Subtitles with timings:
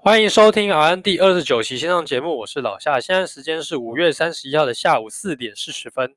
[0.00, 3.00] 欢迎收听 RN 第二十九期线上节目，我是老夏。
[3.00, 6.14] 现在时间是五月三十一号的下午四点四十分。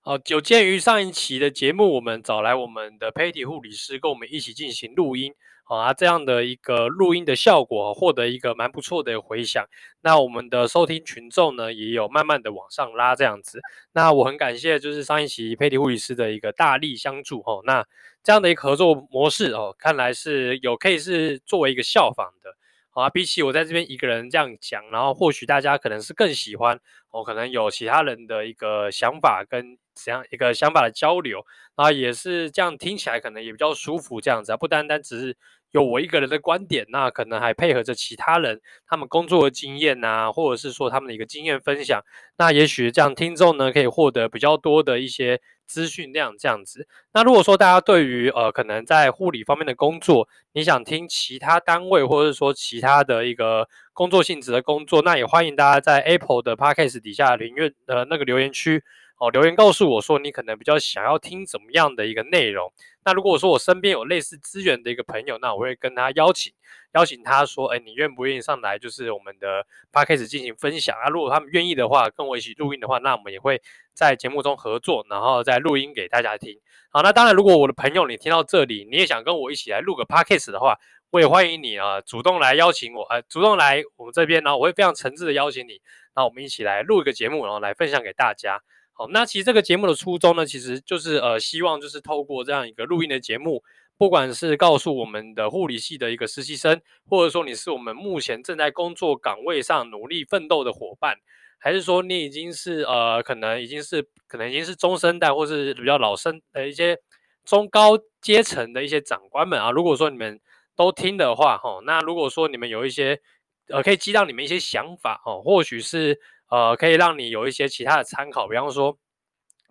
[0.00, 5.34] 好，有鉴于上一期的节目，我们找来我们的 Paty 护理师跟我们一起进行录音，
[5.64, 9.66] 好啊，这样的一个录音的效果，获得一个蛮不错的回响。
[10.00, 13.60] 那我们的收听群众呢，也有慢慢的往上拉这样子。
[13.92, 17.62] 那我很感谢，就是上一期 Paty 护理师的一个大力相助哦。
[17.64, 17.84] 那
[18.22, 22.54] 这样的一个合作模式哦，看来是有可以是作为一个效仿的。
[23.00, 26.78] 啊，比起我在这边一个人这样讲，然后或许大家可能是更喜欢，
[27.10, 31.44] 哦，可能有其他人的一个想法跟怎样一个想法的交流，
[31.76, 35.36] 啊，也是这样听起来可能也比较舒服这样子啊，不单单只是
[35.70, 42.02] 有我一个人的观点，那可能还配合着其他人他们工作的经验啊，或者是说他们的一个经验分享，
[42.36, 45.40] 那也许这样听众呢可以获得比较多的一些。
[45.68, 58.82] 资讯量这样子，那如果说大家对于呃可能在护理方面的工作，你想听其他单位或者是说其他的一个工作性质的工作，那也欢迎大家在 Apple 的 Podcast 底下留言呃那个留言区
[59.18, 62.72] 哦留言告诉我说你可能比较想要听怎么样的一个内容。
[63.08, 66.52] 那如果说我身边有类似资源的一个朋友，那我会跟他邀请。
[66.92, 68.78] 邀请他说：“哎，你愿不愿意上来？
[68.78, 71.08] 就是我们的 Podcast 进行分享啊。
[71.08, 73.62] 如果他们愿意的话，跟我一起录音的话，那我们也会
[73.94, 76.60] 在节目中合作，然后再录音给大家听。
[76.90, 80.78] 好，那当然，如果我的朋友你听到这里，你也想跟我一起来录个 Podcast 的话，
[81.10, 85.80] 我也欢迎你啊，主动来邀请我，呃，主动来我们这边，然后我会非常诚挚的邀请你，
[86.14, 88.60] 那我们一起来录一个节目，然后来分享给大家。
[88.98, 93.62] 好，那其实这个节目的初衷呢，其实就是呃，希望就是透过这样一个录音的节目。”
[93.96, 101.16] 不管是告诉我们的护理系的一个实习生，或者说你是我们目前正在工作岗位上努力奋斗的伙伴，
[101.58, 106.96] 还是说你已经是呃可能已经是可能已经是中生代或是比较老生的一些
[107.44, 110.40] 中高阶层的一些长官们啊，如果说你们
[110.76, 113.20] 都听的话，哈，那如果说你们有一些
[113.66, 118.98] 呃可以激荡你们一些想法，哦，或许是呃可以让你有一些其他的参考，比方说。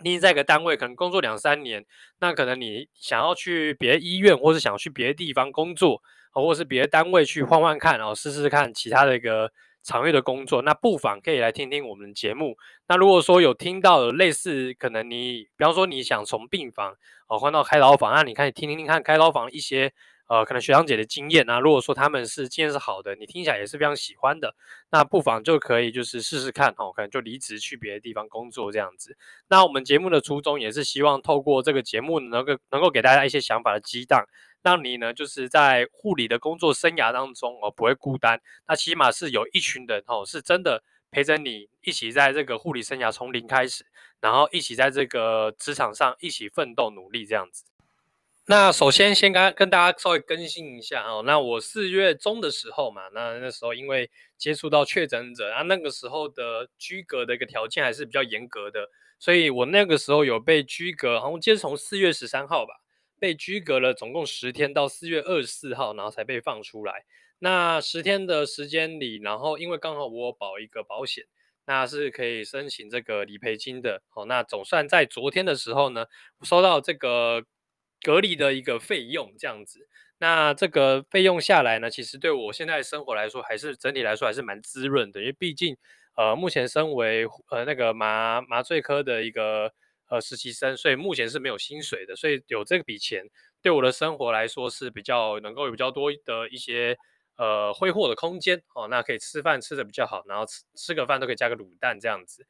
[0.04, 1.84] 你在一个单位可能工作两三年，
[2.20, 9.52] 那可能你想要去别的医院，或是想去别的地方工作，或是别的单位去换换看，然后试试看其他的一个
[9.82, 12.56] 场域的工作，那不妨可以来听听我们的节目。
[12.88, 16.96] 那如果说有听到有类似，可能你比方说你想从病房
[17.28, 19.92] 哦换到开刀房，那你可以听听听看开刀房一些。
[20.28, 24.54] 呃，可能学长姐的经验啊，如果说他们是经验是好的，你听起来也是非常喜欢的，
[24.92, 29.18] 那不妨就可以就是试试看哦，可能就离职去别的地方工作这样子。
[29.48, 34.26] 那我们节目的初衷也是希望透过这个节目能够能够给大家一些想法的激荡，
[34.62, 43.86] 让你呢就是在护理的工作生涯当中哦不会孤单，那起码是有一群人哦是真的陪着你一起在这个护理生涯从零开始，
[44.20, 47.64] 然后一起在这个职场上一起奋斗努力这样子。
[48.50, 62.76] 那首先先跟跟大家稍微更新一下哦，那我四月中的时候嘛，那那时候因为接触到确诊者啊，那个时候的居隔的一个条件还是比较严格的，所以我那个时候有被居隔，好像接从四月十三号吧，
[63.20, 67.04] 被居隔了总共十天，到四月二十四号，然后才被放出来。
[67.40, 71.26] 那十天的时间里，然后因为刚好我保一个保险，
[71.66, 74.02] 那是可以申请这个理赔金的。
[74.08, 76.06] 好，那总算在昨天的时候呢，
[76.44, 77.44] 收到这个。
[78.02, 79.88] 隔离的一个费用这样子，
[80.20, 85.76] 那这个费用下来呢，其实对我现在生活来说，还是整体来说还是蛮滋润的，因为毕竟
[86.16, 89.72] 呃目前身为呃那个麻麻醉科的一个
[90.10, 93.24] 呃实习生，所以目前是没有薪水的，所以有这笔钱
[93.62, 96.98] 对我的生活来说是比较能够有比较多的一些
[97.38, 102.46] 呃挥霍的空间哦，那可以吃饭吃得比较好，然后吃吃个饭都可以加个卤蛋这样子。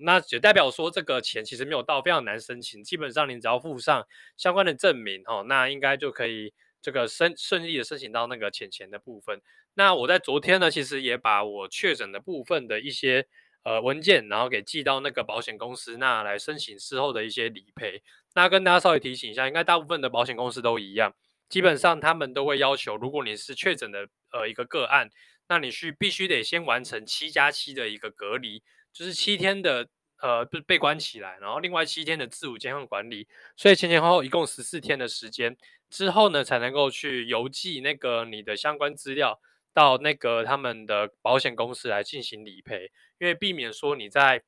[0.00, 4.06] 那就代表说，这个钱其实没有到非常难申请，基本上你只要附上
[4.36, 9.40] 相关的证明，哦，那应该就可以这个申顺利的申请到那个钱钱的部分。
[9.74, 13.26] 那我在昨天呢，其实也把我确诊的部分的一些
[13.62, 18.02] 呃文件，然后给寄到那个保险公司，那来申请事后的一些理赔。
[18.34, 21.14] 那跟大家稍微提醒一下，应该大部分的保险公司都一样，
[21.48, 25.10] 基本上他们都会要求，如果你是确诊的呃一个个案，
[25.48, 28.62] 那你需必须得先完成七加七的一个隔离。
[28.98, 29.88] 就是七天的
[30.20, 35.56] 呃，被被关起来，然后另外七天的自我健康管理，所以前前后后一共十四天的时间
[35.88, 39.40] 之后呢，才能够去邮寄那个你的相关资料
[39.72, 42.90] 到那个他们的保险公司来进行理赔，
[43.20, 44.42] 因为避免说你在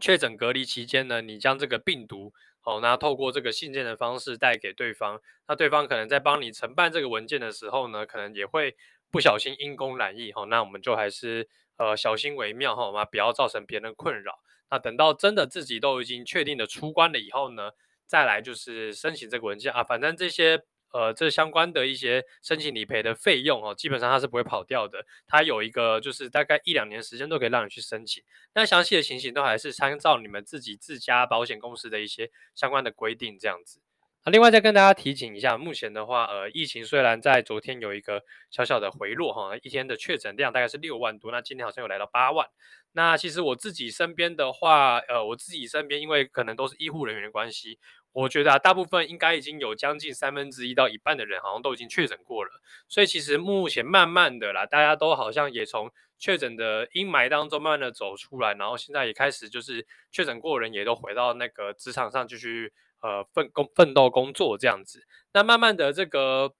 [0.00, 2.32] 确诊隔离期间呢，你将这个病毒
[2.64, 8.76] 哦，那透过这个信件的方式带给对方，那对方可能在帮你承办这个文件的时候呢，可能也会
[9.12, 11.48] 不小心因公染疫，哦，那我们就还是。
[11.80, 14.38] 呃，小心为妙哈，嘛，不要造成别人困扰。
[14.70, 17.70] 那等到真的自己都已经确定的出关了以后呢，
[18.06, 19.82] 再来就是申请这个文件啊。
[19.82, 20.62] 反正这些
[20.92, 25.06] 呃这相关的一些申请理赔的费用哦，基本上它是不会跑掉的。
[25.26, 28.22] 它有一个就是大概一两年时间都可以让你去申请。
[28.52, 33.80] 那详细的情形都还是参照你们自己自家保险公司的一些相关的规定这样子。
[34.24, 42.46] 那另外再跟大家提醒一下，目前的话，呃，疫情虽然在昨天有一个小小的回落哈，一天的确诊量大概是六万多，那今天好像有来到八万。
[42.92, 47.78] 那其实我自己身边的话，呃，我自己身边因为可能都是医护人员的关系，
[48.12, 52.50] 我觉得啊，大部分应该已经有将近三分之一到一半的人好像都已经确诊过了。
[52.88, 65.06] 所以其实目前慢慢的啦，大家都好像也从确诊的阴霾当中慢慢的走出来，然后现在也开始就是确诊过的人也都回到那个职场上继续呃奋工奋斗工作这样子。
[65.32, 66.54] 那慢慢的这个。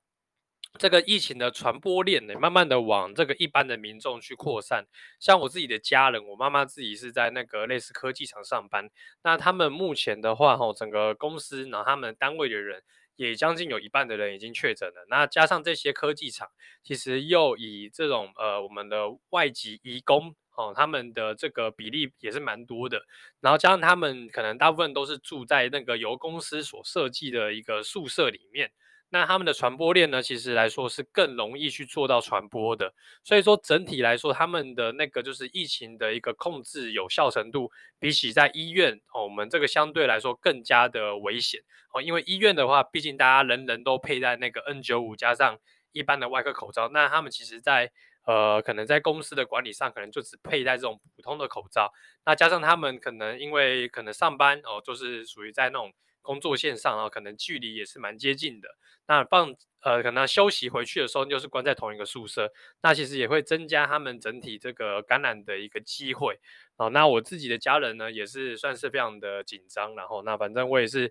[0.79, 4.87] 这个疫情的传播链呢，慢慢的往这个一般的民众去扩散。
[5.19, 8.89] 像我自己的家人，我妈妈自己是在那个类似科技厂上班。
[9.25, 12.85] 那他们目前的话，吼，整个公司，然后他们单位的人，
[13.17, 15.05] 也将近有一半的人已经确诊了。
[15.09, 16.49] 那加上这些科技厂，
[16.85, 23.03] 其实又以这种呃我们的外籍移工，哦，他们的这个比例也是蛮多的。
[23.41, 28.71] 然后加上他们可能大部分都是住在那个由公司所设计的一个宿舍里面。
[29.13, 41.61] 那他们的传播链呢，其实来说是更容易去做到传播的，所以说整体来说，他们的那个就是疫情的一个控制有效程度，比起在医院哦，我们这个相对来说更加的危险
[41.93, 45.59] 哦，因为医院的话，毕竟大家人人都佩戴那个 N95 加上
[45.91, 47.91] 一般的外科口罩，那他们其实在
[48.27, 51.93] 呃可能在公司的管理上，可能就只佩戴这种普通的口罩，
[52.25, 55.93] 那加上他们可能因为可能上班哦，就是属于在那种。
[56.23, 58.69] 工作线上啊，可能距离也是蛮接近的。
[59.09, 62.53] 那放呃，可能休息回去的时候，又是关在同一个宿舍，
[62.83, 66.39] 那其实也会增加他们整体这个感染的一个机会。
[66.77, 69.95] 哦，那我自己的家人呢，也是算是非常的紧张。
[69.97, 71.11] 然后，那反正我也是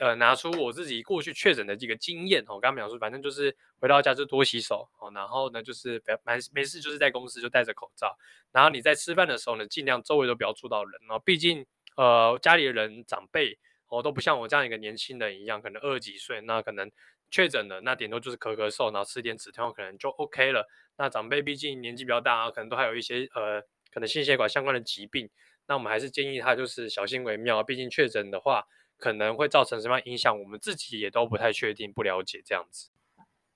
[0.00, 2.42] 呃，拿出我自己过去确诊的这个经验。
[2.48, 4.88] 我刚刚描述，反正就是回到家就多洗手。
[4.98, 8.16] 哦，然后呢，就是没没事，就是在公司就戴着口罩。
[8.52, 11.64] 然后你在吃饭的时候呢，尽量周围都不要触到人哦，毕竟
[11.96, 13.58] 呃，家里的人长辈。
[13.88, 16.90] 哦，都不像我这样一个年轻人一样，可能二十几岁，那可能
[17.30, 20.66] 确诊了，那顶多就是咳咳嗽，然后吃点止痛药，可能就 OK 了。
[20.98, 23.62] 那长辈毕竟年纪比较大啊，可能都还有一些呃，
[23.92, 25.30] 可能心血管相关的疾病，
[25.68, 27.62] 那我们还是建议他就是小心为妙。
[27.62, 28.64] 毕竟确诊的话，
[28.98, 32.90] 可能会造成什么样影响，我们自己也都不太确定，不了解这样子。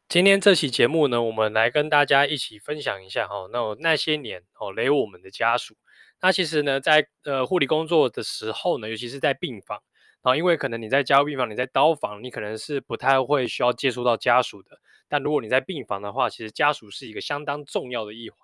[0.08, 5.76] 今天这期节目呢，我们来跟大家一起分享一下哈，那那些年哦，雷我们的家属。
[6.20, 9.82] 那其实呢，在呃护理工作的时候呢，尤其是在病房。
[10.22, 14.78] 啊，因为可能你在加护病房，你在刀房，你可能是不太会需要接触到家属的。
[15.08, 18.38] 但如果你在病房的话，其实家属是一个相当重要的一环。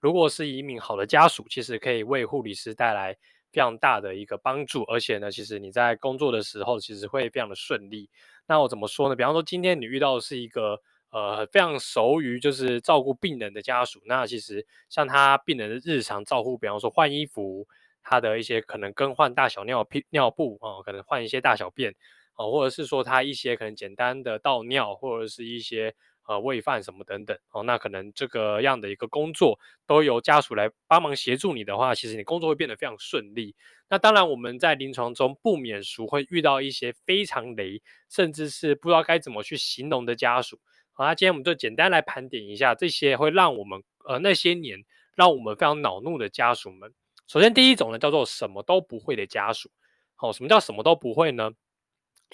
[0.00, 3.18] 如果是一名好的家属，其实可以为护理师带来
[3.52, 4.82] 非常大的一个帮助。
[4.84, 8.08] 而且呢，其实你在工作的时候，其实会非常的顺利。
[8.46, 9.16] 那我怎么说呢？
[9.16, 10.80] 比方说，今天你遇到的是一个
[11.10, 17.66] 呃非常熟于就是照顾病人的家属，那其实像他病人的日常照顾，比方说换衣服。
[18.00, 21.94] 他的一些可能更换大小尿片尿布啊，可能换一些大小便
[22.36, 25.94] 啊，或者是说他一些可能简单的倒尿，或者是一些
[26.28, 33.56] 呃喂饭什么等等哦，那可能这个样的一个工作都由家属来帮忙协助你的话，其实你工作会变得非常顺利。
[33.88, 40.60] 那当然我们在临床中不免俗会遇到一些非常雷，甚至是不知道该怎么去形容的家属。
[40.92, 44.84] 好，那今天我们就简单来盘点一下这些会让我们呃那些年
[45.14, 46.92] 让我们非常恼怒的家属们。
[47.26, 49.70] 首先，第一种呢叫做什么都不会的家属。
[50.14, 51.50] 好，什么叫什么都不会呢？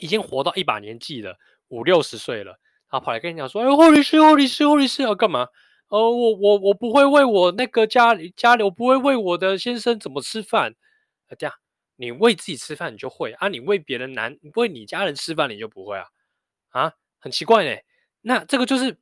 [0.00, 2.58] 已经活到一把年纪了，五六十岁了，
[2.94, 5.48] 啊跑来跟你讲说：“哎，护理师，护理师，护理师要干嘛？
[5.88, 10.76] 呃，我我我不会喂我那个家里家里，我不会喂我的先生怎么吃饭。
[11.26, 11.52] 啊，这样
[11.96, 16.06] 你喂自己吃饭你就会啊，你喂别人男，你喂你家人吃饭你就不会啊？
[16.68, 17.76] 啊，很奇怪呢。
[18.20, 18.96] 那这个就是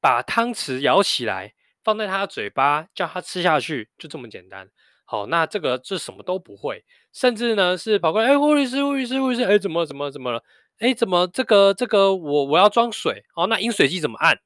[0.00, 1.52] 把汤匙舀起来
[1.82, 4.70] 放在他的嘴巴，叫他吃下去，就这么简单。
[5.04, 10.44] 好，那这个就什么都不会，甚至呢是跑过来，哎，护理师，护理师，护理师，哎，怎么怎么怎么了？
[10.78, 14.38] 哎，怎么这个这个我我要装水，哦，那饮水机怎么按？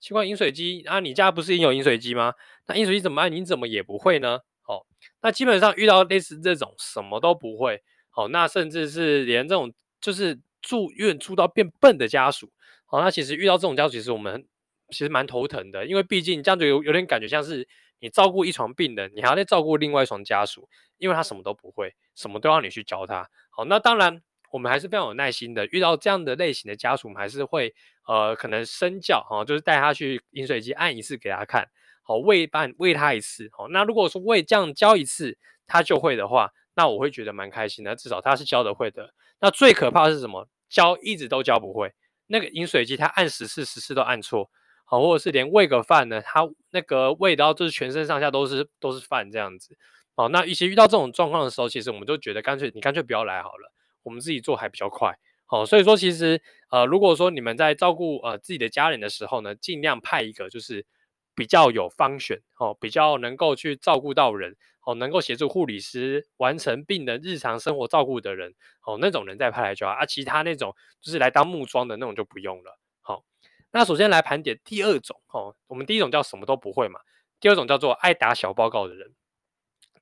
[0.00, 2.34] 奇怪，饮水机啊，你家不是也有饮水机吗？
[2.66, 3.32] 那饮水机怎么按？
[3.32, 4.40] 你怎么也不会呢？
[4.66, 4.86] 哦，
[5.22, 12.52] 那基本上遇到类似这种什么都不会，好，那甚至是连这种就是住院住到变笨的家属，
[12.86, 14.46] 好，那其实遇到这种家属，其实我们
[14.90, 17.68] 其实蛮头疼的，因为毕竟这样就有有点感觉像是。
[18.00, 23.30] 你照顾一床病人，你还要再照顾另外一床家属，因为他什么都不会，什么都要你去教他。
[23.48, 24.20] 好，那当然
[24.54, 27.74] 我们还是非常有耐心的，遇到这样的类型的家属，我们还是会
[28.06, 31.68] 呃可能身教哈，就是带他去饮水机按一次给他看，
[32.04, 33.48] 好，喂饭喂他一次。
[33.50, 39.12] 好，那如果说喂这样教一次他就会的话，那我会觉得蛮开心的，至少他是教得会的。
[39.40, 40.48] 那最可怕的是什么？
[40.68, 41.92] 教一直都教不会，
[42.28, 44.48] 那个饮水机他按十次十次都按错，
[44.84, 49.76] 好，或者是连喂个饭呢，他那个喂到就是全身上下都是都是饭这样子，
[50.14, 53.72] 好，那一些遇到这种状况的时候，其实我们就觉得干脆你干脆不要来好了，
[54.04, 60.86] 我们自己做还比较快，好，所以说其实呃如果说你们在照顾呃自己的家人的时候呢，尽量派一个就是
[61.34, 64.56] 比较有方选哦，比较能够去照顾到人。
[64.86, 70.04] 哦，能够协助护理师完成病人日常生活照顾的人，哦，那种人再派来就好啊。
[70.04, 72.78] 其他那种就是来当木桩的那种就不用了。
[73.00, 73.22] 好、哦，
[73.70, 77.00] 那首先来盘点第二种，哦，我们第一种叫什么都不会嘛，
[77.40, 79.14] 第二种叫做爱打小报告的人。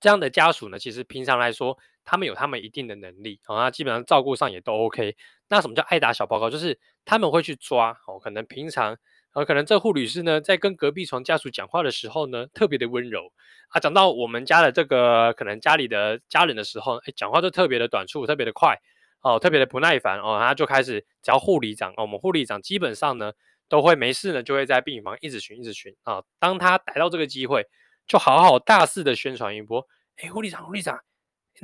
[0.00, 5.16] 这样的家属呢，其实平常来说，他们有他们一定的能力，哦，那基本上照顾上也都 OK。
[5.48, 6.50] 那什么叫爱打小报告？
[6.50, 8.96] 就是他们会去抓，哦，可能平常。
[9.34, 13.32] 呃，可能这护理师呢，在跟隔壁床家属讲话的时候呢，特别的温柔
[13.70, 13.80] 啊。
[13.80, 18.78] 讲到我们家的这个可能家里的家人的时候，哎，讲话就特别的短促，特别的快，
[19.22, 20.38] 哦，特别的不耐烦哦。
[20.38, 23.32] 他就开始，只要护理长，哦，我们护理长基本上呢，
[23.70, 26.22] 都会没事呢，就会在病房一直巡，一直巡啊。
[26.38, 27.64] 当他逮到这个机会，
[28.06, 29.86] 就好好大肆的宣传一波。
[30.16, 31.00] 哎，护理长，护理长，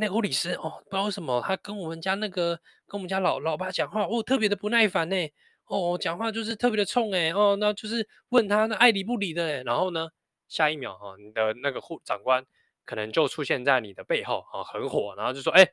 [0.00, 2.54] 那个护理师哦，不知道为什么他跟我们家那个
[2.86, 5.16] 跟我们家老老爸讲话，哦，特别的不耐烦呢。
[5.66, 10.08] 哦，讲话就是特别的冲哎，哦，那就是问他那爱理不理的，然后呢，
[10.46, 12.44] 下一秒哈、哦，你的那个护长官
[12.84, 15.68] 可能就出现在你的背后啊、哦，很火，然后就说，哎，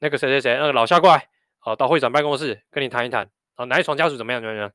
[0.00, 4.70] 那个谁谁谁，那个老夏过来，好、哦，到会长办公室跟你谈一谈，啊，哪一床家属怎么样怎么样，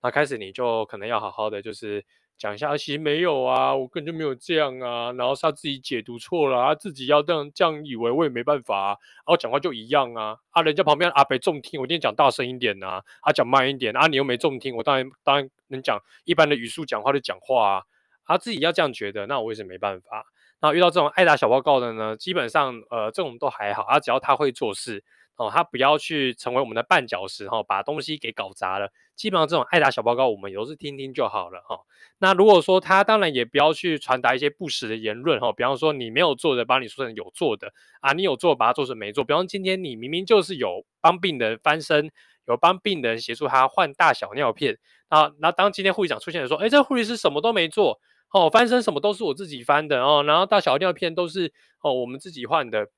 [0.00, 2.04] 那开始你就可能要好好的就是。
[2.38, 17.82] 讲一下，其实没有啊，我根本就没有这样啊，然后他自己解读错了，他自己要这样这样以为，我也没办法啊，然后讲话就一样啊，啊，人家旁边阿北重听，我一定讲大声一点啊，他，讲慢一点啊，你又没重听，我当然当然能讲一般的语速讲话就讲话啊，
[18.24, 20.24] 他自己要这样觉得，那我也是没办法。
[20.60, 25.02] 那遇到这种爱打小报告的呢，基本上呃这种都还好，啊，只要他会做事。
[25.38, 28.90] 哦，他不要去成为我们的绊脚石哈，把东西给搞砸了。
[29.14, 31.78] 基本上这种爱打小报告，我们也都是听听就好了哈。
[32.18, 39.22] 那如果说他当然也不要去传达一些不实的言论哈，比方说你没有做的，把你说成有做的啊，你有做把它做成没做。
[39.22, 42.10] 比方今天你明明就是有帮病人翻身，
[42.48, 44.76] 有帮病人协助他换大小尿片
[45.08, 48.00] 啊，那当今天护理长出现的说，哎，这护理师什么都没做
[48.32, 52.88] 哦，翻身什么都是我自己翻的哦，然后大小尿片都是哦我们自己换的。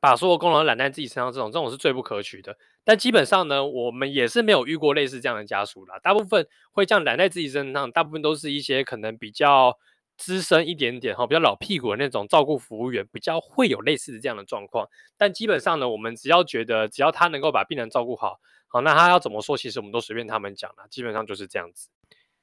[0.00, 2.56] 把所有功能揽在自己身上，这种这种是最不可取的。
[2.84, 5.98] 但基本上呢，我们也是没有遇过类似这样的家属啦。
[5.98, 9.76] 大部分会这样揽在自己身上，大部分都是一些可能比较
[10.16, 14.88] 资深一点点哈，比较老屁股的那种照顾服务员，比较会有类似的这样的状况。
[15.18, 20.86] 但基本上呢，我们只要觉得只要他能够把病人照顾好，好，那他要怎么说，其实我们都随便他们讲啦。
[20.88, 21.88] 基本上就是这样子。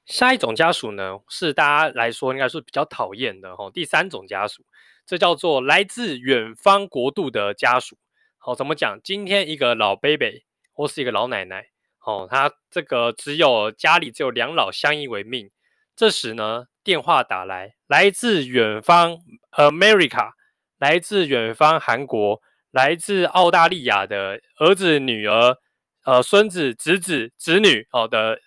[0.06, 3.70] 下一种家属呢，是大家来说应该是比较讨厌的哈。
[3.72, 4.64] 第三种家属。
[5.08, 7.98] 这叫做来自远方国度的家属。
[8.38, 9.00] 好，怎么讲？
[9.02, 11.68] 今天一个老 baby 或是一个老奶奶，
[12.06, 15.50] 哦，他这个只有家里只有两老相依为命。
[15.96, 19.18] 这时呢，电话打来，来自远方
[19.52, 20.32] America，
[20.78, 25.58] 来自远方韩国，来自澳大利亚的儿子、女儿、
[26.04, 28.40] 呃孙子、侄子、侄女，好的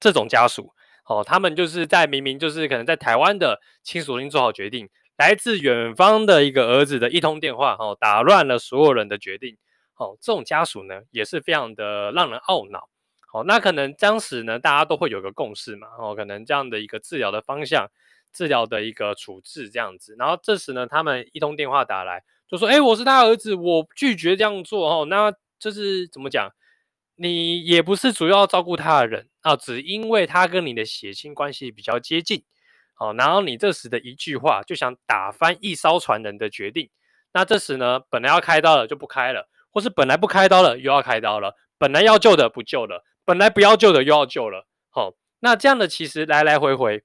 [0.00, 0.72] 这种家属，
[1.04, 4.88] 哦，他们就是在明明就是可能在台湾的亲属已经做好决定。
[5.20, 9.58] 来自远方的一个儿子的一通电话，哦，打乱了所有人的决定，
[9.96, 12.88] 哦，这种家属呢也是非常的让人懊恼，
[13.30, 17.90] 好，那可能当时呢大家都会有个共识嘛，哦，可能这样的一个治疗的方向，
[18.32, 26.48] 治疗的一个处置这样子，然后这时呢他们一通电话打来，就说，哎，我是他儿子，我拒绝这样做，哦，那这是怎么讲？
[27.16, 32.42] 你也不是主要照顾他的人啊，只因为他跟你的血亲关系比较接近。
[33.00, 36.90] 哦，然后你这时的一句话就想打翻一艘船人的决定，
[37.32, 44.66] 那这时呢，本来要开刀了就不开了，或是本来不开刀了又要开刀了，本来要救的不救了，本来不要救的又要救了。
[44.90, 47.02] 好，那这样的其实来来回回，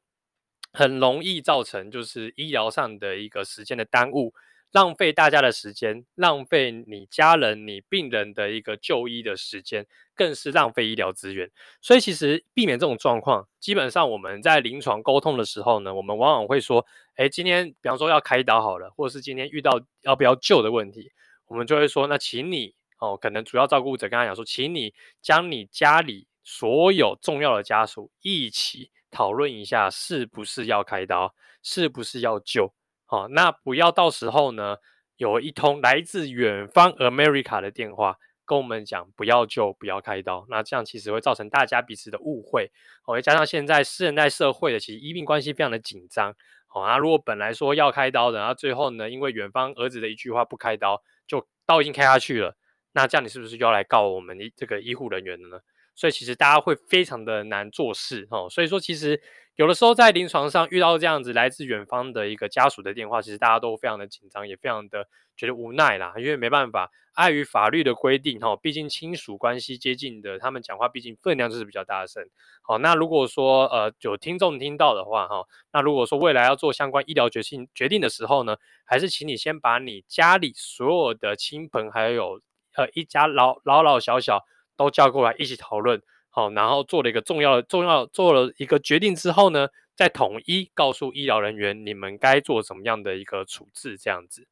[0.73, 4.33] 很容易造成就是医疗上的一个时间的耽误。
[4.75, 11.49] 浪费大家的时间，浪费你家人、你病人的一个就医的时间，更是浪费医疗资源。
[11.79, 21.09] 所以，其实避免这种状况，基本上我们在临床沟通的时候呢，我们往往会说：诶，今天比方说要开刀好了，或者是今天遇到要不要救的问题，
[21.47, 32.73] 我们就会说：那请你哦，可能主要照顾者跟他讲说，请你将你家里所有重要的家属一起讨论一下，是不是要开刀，是不是要救。
[33.05, 34.77] 好，那不要到时候呢，
[35.17, 42.71] 有一通来自远方 America 的电话跟我们讲不要救，不要开刀，那这样其实会造成大家彼此的误会。
[43.05, 46.35] 哦，再加上现在现代社会的其实医病关系非常的紧张。
[46.67, 52.57] 好，那如果本来说要开刀的，然后最后呢，因为远方儿子的一句话不开刀，就刀已经开下去了，
[52.93, 55.59] 那这样你是不是就要来告我们这个医护人员了呢？
[55.95, 58.49] 所以其实大家会非常的难做事哦。
[58.49, 59.21] 所以说，其实
[59.55, 65.07] 有的时候在临床上遇到这样子来自远方的一个家属的电话，其实大家都非常的紧张，也非常的
[65.37, 72.29] 觉得无奈啦，因为没办法，碍于法律的规定哈，毕竟亲属关系接近的，他们讲话毕竟分量就是比较大声。
[72.63, 82.41] 好，那如果说呃有听众听到的话哈，那如果说未来要做相关医疗决定决定的时候呢，还是请你先把你家里所有的亲朋还有
[82.75, 84.43] 呃一家老老老小小
[84.75, 86.01] 都叫过来一起讨论。
[86.35, 94.45] 好，然后做了一个重要的、重要做了一个决定之后呢，再统一告诉医疗人员你们该做什么样的一个处置，这样子。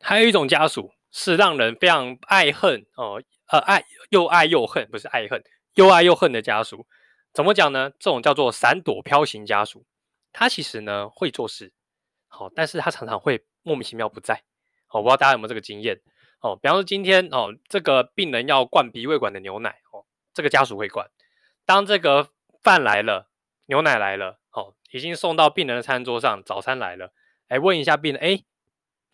[0.00, 5.40] 还有一种家属是让人非常爱恨哦，呃，爱又爱又恨，不是爱恨，
[5.74, 6.84] 又爱又恨的家属。
[7.32, 7.92] 怎么讲呢？
[8.00, 9.84] 这种叫做闪躲飘型家属，
[10.32, 11.72] 他其实呢会做事，
[12.26, 14.42] 好，但是他常常会莫名其妙不在。
[14.88, 16.00] 好，我不知道大家有没有这个经验？
[16.40, 19.76] 哦，比方说今天哦，这个病人要灌鼻胃管的牛奶。
[20.34, 21.08] 这个家属会管。
[21.64, 22.28] 当这个
[22.62, 23.30] 饭来了，
[23.66, 27.12] 牛奶来了，哦，已经送到病人的餐桌上，早餐来了，
[27.48, 28.44] 哎，问一下病人，哎，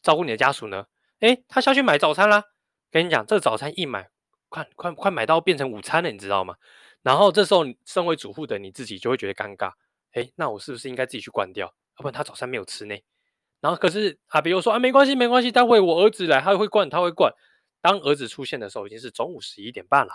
[0.02, 0.86] 照顾你的家属呢？
[1.20, 2.46] 哎，他下去买早餐啦。
[2.90, 4.10] 跟你讲，这个早餐一买，
[4.48, 6.56] 快快快买到变成午餐了，你知道吗？
[7.02, 9.72] 然后这时候，身为主妇的你自己就会觉得尴尬，
[10.12, 11.66] 哎，那我是不是应该自己去灌掉？
[11.66, 12.96] 要不然他早餐没有吃呢。
[13.60, 17.32] 然后可是啊，比如说啊，没关系，没关系，待会我儿子来，他会灌，他会灌。
[17.80, 20.12] 当儿子出现的时候，已经是中午十一点半了。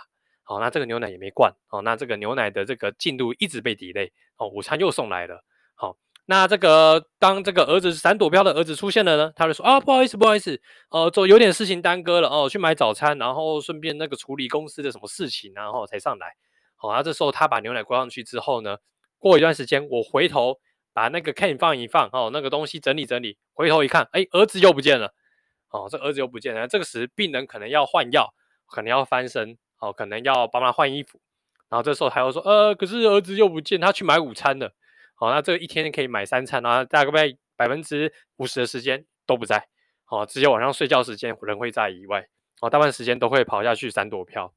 [0.48, 5.42] 好，那这个牛奶也没灌，好，那这个牛奶的这个进度一直被 delay，哦，午餐又送来了，
[5.74, 16.36] 好，那这个当这个儿子闪躲飘的儿子出现了呢，他就说啊，不好意思，不好意思，呃，做有点事情耽搁了，哦，去买早餐，然后顺便那个处理公司的什么事情，然后才上来，
[16.76, 18.76] 好，那这时候他把牛奶灌上去之后呢，
[19.18, 20.60] 过一段时间我回头
[20.92, 25.12] 把那个 can 放一放，哦，那个东西整理整理，回头一看，哎，儿子又不见了，
[25.70, 28.32] 哦，这儿子又不见了，这个时病人可能要换药，
[28.68, 29.58] 可能要翻身。
[29.78, 31.20] 好，可能要帮他换衣服，
[31.68, 34.72] 然后这时候还要说，呃，可是儿子又不见，他去买午餐了。
[35.14, 37.10] 好，那这一天可以买三餐，啊大概
[37.56, 39.68] 百分之五十的时间都不在，
[40.04, 42.26] 好，只有晚上睡觉时间人会在以外，
[42.60, 44.52] 好，大半时间都会跑下去闪躲飘。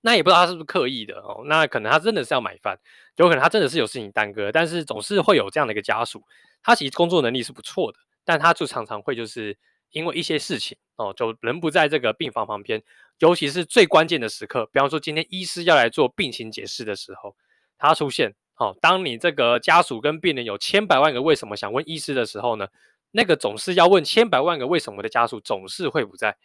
[0.00, 2.78] 那也不知道他是不是刻意的哦，那可能他真的是要买饭，
[3.16, 6.22] 有可能他真的是有事情耽搁，但是总是会有这样的一个家属，
[6.62, 9.56] 他其实工作能力是不错的，但他就常常会就是。
[9.96, 12.82] 因为一些事情哦，就人不在这个病房旁边，
[13.20, 17.34] 尤其是最关键的时刻，比方说今天医师要来做病情解释的时候，
[17.78, 18.76] 他出现哦。
[18.82, 22.68] 当你这个家属跟病人有千百万个为什么想问医师的时候呢，
[23.10, 26.36] 那个总是要问千百万个为什么的家属总是会不在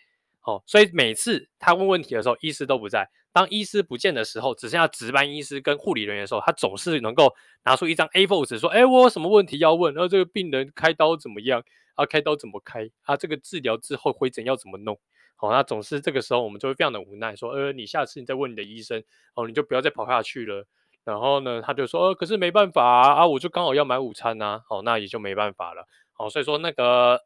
[0.44, 0.64] 哦。
[0.66, 3.10] 所以每次他问问题的时候，医师都不在。
[3.34, 9.94] 当医师不见的时候，只剩下值班医师跟护理人员的时候，他总是能够拿出一张 A4 纸说：“哎，我有什么问题要问？
[9.94, 11.64] 然后这个病人开刀怎么样？”
[11.96, 12.90] 啊，开刀怎么开？
[13.04, 15.00] 啊，这个治疗之后回诊要怎么弄？
[15.36, 19.04] 好，那总是这个时候我们就会非常的无奈，说，呃，你下次你再问你的医生，
[19.36, 20.66] 哦，你就不要再跑下去了。
[21.04, 25.88] 然后呢，他就说，呃，可是没办法啊，我就刚好要买午餐呐，啊，好，那也就没办法了。
[26.14, 27.20] 好，所以说那个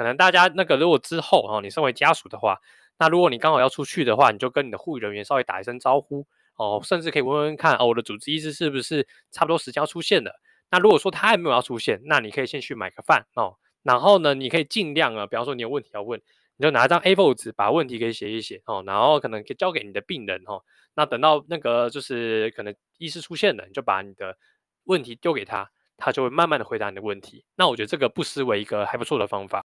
[0.00, 2.58] 可能大家那个如果之后哈，你身为家属的话，
[2.98, 10.40] 那如果你刚好要出去的话，你就跟你的护理人员稍微打一声招呼，哦，甚至可以问问看，哦，我的主治医师是不是差不多时间要出现了？
[10.70, 13.58] 那如果说他还没有要出现，那你可以先去买个饭哦。
[13.82, 16.18] 然后呢，你可以尽量啊，比方说你有问题要问，
[16.56, 20.62] 你就拿一张 A4 纸把问题给写一写哦，然后可能可以交给你的病人哦。
[20.94, 24.38] 那等到那个就是可能医师出现了，你就把你的
[24.84, 27.44] 问题丢给他，他就会慢慢的回答你的问题。
[27.54, 29.62] 那我觉得这个不失为一个还不错的方法。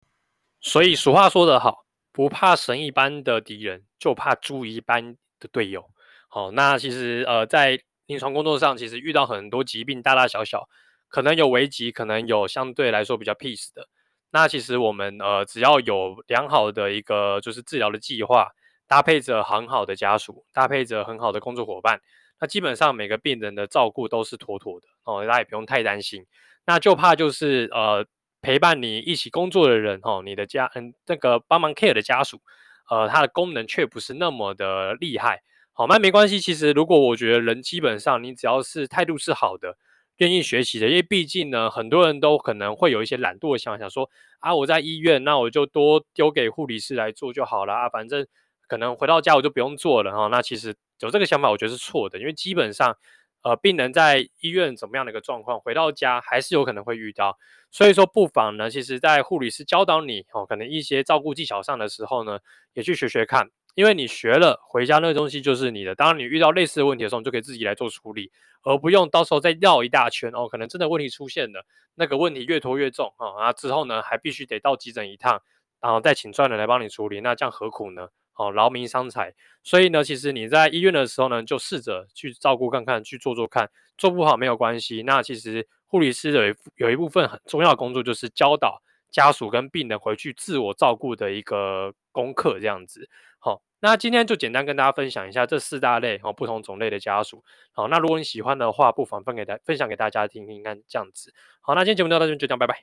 [0.64, 5.90] 所以俗话说得好，不怕神一般的敌人，就怕猪一般的队友。
[6.30, 10.68] 好，那其实呃在临床工作上，其实遇到很多疾病，大大小小，
[11.10, 13.88] 可能有危急，可能有相对来说比较 peace 的。
[14.32, 18.50] 那其实我们呃，只要有良好的一个就是治疗的计划，
[18.88, 22.00] 搭配着很好的家属，搭配着很好的工作伙伴，
[22.40, 26.26] 那基本上每个病人的照顾都是妥妥的哦，大家也不用太担心。
[26.66, 28.06] 那就怕就是呃，
[28.44, 32.42] 陪伴你一起工作的人哦，你的家嗯，这个帮忙 care 的家属，
[32.90, 35.42] 呃，它的功能却不是那么的厉害。
[35.72, 36.40] 好，那没关系。
[36.40, 39.78] 其实如果我觉得人基本上你只要是态度是好的。
[40.18, 44.08] 愿意学习的，因为毕竟呢，很多人都可能会有一些懒惰的想法，想说
[44.40, 48.28] 啊，我在医院，那我就多丢给护理师来做就好了啊，反正
[48.68, 50.28] 可能回到家我就不用做了哈。
[50.28, 52.96] 那其实有这个想法，我觉得是错的，因为基本上，
[53.44, 57.38] 呃，病人在医院怎么样的一个状况，回到家还是有可能会遇到。
[57.72, 62.40] 所以说，不妨呢，其实在护理师教导你哦，可能一些照顾技巧上的时候呢，
[62.74, 63.50] 也去学学看。
[63.76, 65.96] 因为你学了，回家那个东西就是你的。
[65.96, 70.48] 当你遇到类似的问题的时候，你就可以自己来做处理，而不用到时候再绕一大圈哦。
[70.48, 75.42] 可能真的问题出现了，那个问题越拖越重啊，然后之后呢，还必须得到急诊一趟，
[75.82, 78.10] 然后再请专人来帮你处理，那这样何苦呢？
[78.36, 79.34] 哦，劳民伤财。
[79.64, 85.04] 所以呢，其实你在医院的时候呢，就试着去照顾看看，去做做看，做不好没有关系。
[85.04, 93.10] 那其实护理师有一有一部分很重要的工作，就是教导家属跟病人回去自我照顾的一个功课，这样子。
[93.40, 97.44] 好，那今天就简单跟大家分享一下这四大类哦，不同种类的家属。
[97.72, 101.34] 好，那如果你喜欢的话，不妨分给大分享给大家听听看，这样子。
[101.62, 102.76] 好，那今天节目就到这边，就这样，拜拜。